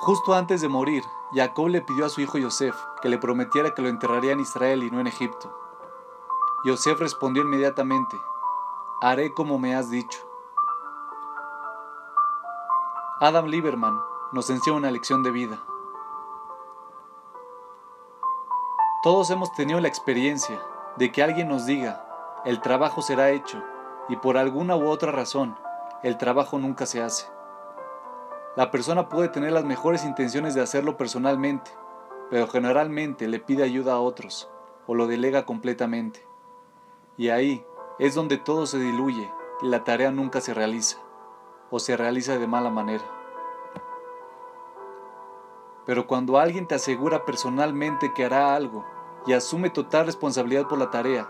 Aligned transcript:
Justo 0.00 0.32
antes 0.32 0.62
de 0.62 0.68
morir, 0.68 1.04
Jacob 1.34 1.68
le 1.68 1.82
pidió 1.82 2.06
a 2.06 2.08
su 2.08 2.22
hijo 2.22 2.38
Yosef 2.38 2.74
que 3.02 3.10
le 3.10 3.18
prometiera 3.18 3.74
que 3.74 3.82
lo 3.82 3.88
enterraría 3.88 4.32
en 4.32 4.40
Israel 4.40 4.82
y 4.82 4.90
no 4.90 4.98
en 4.98 5.06
Egipto. 5.06 5.54
Yosef 6.64 6.98
respondió 6.98 7.42
inmediatamente, 7.42 8.16
haré 9.02 9.34
como 9.34 9.58
me 9.58 9.74
has 9.76 9.90
dicho. 9.90 10.18
Adam 13.20 13.44
Lieberman 13.44 14.00
nos 14.32 14.48
enseña 14.48 14.78
una 14.78 14.90
lección 14.90 15.22
de 15.22 15.32
vida. 15.32 15.62
Todos 19.02 19.28
hemos 19.28 19.52
tenido 19.52 19.80
la 19.80 19.88
experiencia 19.88 20.62
de 20.96 21.12
que 21.12 21.22
alguien 21.22 21.48
nos 21.48 21.66
diga, 21.66 22.42
el 22.46 22.62
trabajo 22.62 23.02
será 23.02 23.32
hecho, 23.32 23.62
y 24.08 24.16
por 24.16 24.38
alguna 24.38 24.76
u 24.76 24.88
otra 24.88 25.12
razón, 25.12 25.58
el 26.02 26.16
trabajo 26.16 26.58
nunca 26.58 26.86
se 26.86 27.02
hace. 27.02 27.39
La 28.60 28.70
persona 28.70 29.08
puede 29.08 29.30
tener 29.30 29.52
las 29.52 29.64
mejores 29.64 30.04
intenciones 30.04 30.52
de 30.52 30.60
hacerlo 30.60 30.98
personalmente, 30.98 31.70
pero 32.28 32.46
generalmente 32.46 33.26
le 33.26 33.38
pide 33.38 33.62
ayuda 33.62 33.94
a 33.94 34.00
otros 34.00 34.50
o 34.86 34.94
lo 34.94 35.06
delega 35.06 35.46
completamente. 35.46 36.22
Y 37.16 37.30
ahí 37.30 37.64
es 37.98 38.14
donde 38.14 38.36
todo 38.36 38.66
se 38.66 38.78
diluye 38.78 39.32
y 39.62 39.68
la 39.68 39.82
tarea 39.82 40.10
nunca 40.10 40.42
se 40.42 40.52
realiza, 40.52 40.98
o 41.70 41.78
se 41.78 41.96
realiza 41.96 42.36
de 42.36 42.46
mala 42.46 42.68
manera. 42.68 43.04
Pero 45.86 46.06
cuando 46.06 46.38
alguien 46.38 46.66
te 46.66 46.74
asegura 46.74 47.24
personalmente 47.24 48.12
que 48.12 48.26
hará 48.26 48.54
algo 48.54 48.84
y 49.26 49.32
asume 49.32 49.70
total 49.70 50.04
responsabilidad 50.04 50.68
por 50.68 50.78
la 50.78 50.90
tarea, 50.90 51.26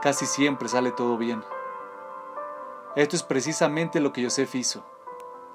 casi 0.00 0.24
siempre 0.24 0.70
sale 0.70 0.92
todo 0.92 1.18
bien. 1.18 1.44
Esto 2.96 3.16
es 3.16 3.22
precisamente 3.22 4.00
lo 4.00 4.14
que 4.14 4.22
Yosef 4.22 4.54
hizo. 4.54 4.82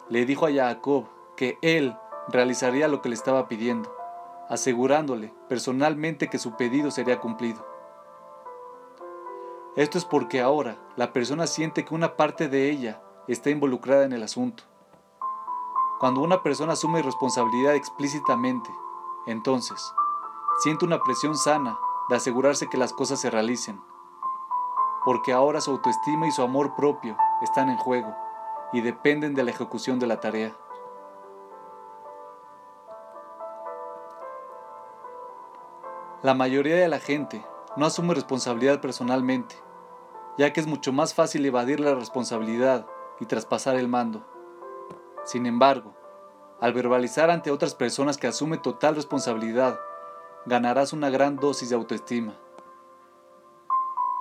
Le 0.09 0.25
dijo 0.25 0.45
a 0.45 0.52
Jacob 0.52 1.05
que 1.38 1.57
él 1.62 1.98
realizaría 2.27 2.88
lo 2.88 3.02
que 3.02 3.09
le 3.09 3.16
estaba 3.16 3.48
pidiendo, 3.48 3.95
asegurándole 4.49 5.34
personalmente 5.48 6.29
que 6.29 6.40
su 6.40 6.55
pedido 6.55 6.91
sería 6.91 7.20
cumplido. 7.20 7.65
Esto 9.76 9.98
es 9.98 10.05
porque 10.05 10.41
ahora 10.41 10.77
la 10.98 11.13
persona 11.13 11.48
siente 11.48 11.85
que 11.85 11.96
una 11.96 12.15
parte 12.15 12.48
de 12.49 12.70
ella 12.70 13.01
está 13.27 13.49
involucrada 13.49 14.04
en 14.04 14.13
el 14.13 14.24
asunto. 14.24 14.63
Cuando 15.99 16.21
una 16.21 16.43
persona 16.43 16.74
asume 16.74 17.01
responsabilidad 17.01 17.74
explícitamente, 17.74 18.70
entonces 19.26 19.93
siente 20.59 20.85
una 20.85 21.01
presión 21.01 21.37
sana 21.37 21.79
de 22.09 22.18
asegurarse 22.18 22.68
que 22.68 22.77
las 22.77 22.91
cosas 22.91 23.21
se 23.21 23.29
realicen, 23.29 23.81
porque 25.05 25.31
ahora 25.31 25.62
su 25.62 25.71
autoestima 25.71 26.27
y 26.27 26.31
su 26.31 26.41
amor 26.41 26.76
propio 26.76 27.15
están 27.41 27.70
en 27.70 27.77
juego 27.77 28.13
y 28.74 28.82
dependen 28.82 29.35
de 29.35 29.43
la 29.43 29.52
ejecución 29.52 29.99
de 29.99 30.07
la 30.07 30.20
tarea. 30.20 30.57
La 36.24 36.34
mayoría 36.34 36.76
de 36.76 36.88
la 36.88 36.99
gente 36.99 37.46
no 37.77 37.85
asume 37.85 38.15
responsabilidad 38.15 38.82
personalmente, 38.82 39.55
ya 40.38 40.52
que 40.52 40.60
es 40.60 40.68
mucho 40.68 40.91
más 40.91 41.13
fácil 41.13 41.46
evadir 41.46 41.80
la 41.80 41.93
responsabilidad 41.93 42.88
y 43.20 43.26
traspasar 43.26 43.76
el 43.76 43.88
mando. 43.88 44.26
Sin 45.24 45.46
embargo, 45.46 45.93
al 46.60 46.74
verbalizar 46.74 47.30
ante 47.30 47.52
otras 47.52 47.76
personas 47.76 48.18
que 48.18 48.27
asume 48.27 48.58
total 48.58 48.96
responsabilidad, 48.96 49.80
ganarás 50.46 50.93
una 50.93 51.10
gran 51.10 51.35
dosis 51.35 51.70
de 51.70 51.76
autoestima. 51.76 52.34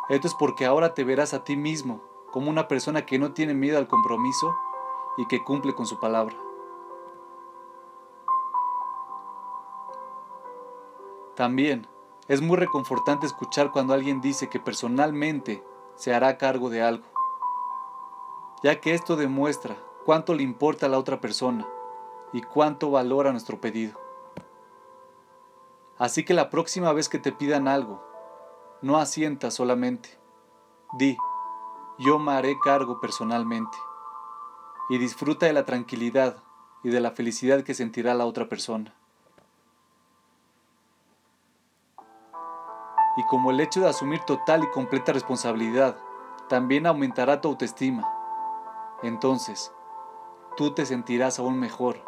Esto 0.09 0.27
es 0.27 0.35
porque 0.35 0.67
ahora 0.67 0.93
te 0.93 1.05
verás 1.05 1.33
a 1.33 1.45
ti 1.45 1.57
mismo 1.57 2.12
como 2.33 2.51
una 2.51 2.67
persona 2.67 3.07
que 3.07 3.19
no 3.19 3.33
tiene 3.33 3.55
miedo 3.55 3.79
al 3.79 3.87
compromiso 3.87 4.57
y 5.17 5.27
que 5.27 5.45
cumple 5.45 5.75
con 5.75 5.87
su 5.87 6.01
palabra. 6.01 6.35
También 11.37 11.87
es 12.29 12.41
muy 12.41 12.57
reconfortante 12.57 13.27
escuchar 13.27 13.71
cuando 13.71 13.95
alguien 13.95 14.21
dice 14.21 14.49
que 14.49 14.59
personalmente 14.59 15.63
se 15.95 16.15
hará 16.15 16.39
cargo 16.39 16.71
de 16.71 16.83
algo, 16.83 17.05
ya 18.63 18.81
que 18.81 18.95
esto 18.95 19.17
demuestra 19.17 19.77
cuánto 20.05 20.35
le 20.35 20.43
importa 20.43 20.87
a 20.87 20.89
la 20.89 20.99
otra 20.99 21.21
persona 21.21 21.67
y 22.33 22.43
cuánto 22.43 22.91
valora 22.91 23.33
nuestro 23.33 23.61
pedido. 23.61 24.01
Así 25.99 26.25
que 26.25 26.35
la 26.35 26.51
próxima 26.51 26.93
vez 26.93 27.09
que 27.09 27.19
te 27.19 27.33
pidan 27.33 27.69
algo, 27.69 28.03
no 28.81 28.99
asientas 28.99 29.55
solamente. 29.55 30.19
Di, 30.99 31.17
yo 31.99 32.19
me 32.19 32.33
haré 32.33 32.59
cargo 32.59 33.01
personalmente. 33.01 33.77
Y 34.89 34.99
disfruta 34.99 35.47
de 35.47 35.53
la 35.53 35.65
tranquilidad 35.65 36.43
y 36.83 36.91
de 36.91 37.01
la 37.01 37.13
felicidad 37.13 37.63
que 37.63 37.75
sentirá 37.75 38.15
la 38.15 38.27
otra 38.27 38.49
persona. 38.49 38.95
Y 43.17 43.23
como 43.25 43.51
el 43.51 43.61
hecho 43.61 43.81
de 43.81 43.89
asumir 43.89 44.21
total 44.21 44.65
y 44.65 44.71
completa 44.71 45.13
responsabilidad 45.13 45.97
también 46.49 46.87
aumentará 46.87 47.41
tu 47.41 47.49
autoestima, 47.49 48.11
entonces 49.03 49.73
tú 50.57 50.73
te 50.73 50.87
sentirás 50.87 51.39
aún 51.39 51.59
mejor 51.59 52.05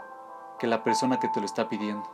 que 0.59 0.67
la 0.67 0.83
persona 0.83 1.21
que 1.21 1.29
te 1.29 1.41
lo 1.41 1.47
está 1.47 1.69
pidiendo. 1.69 2.14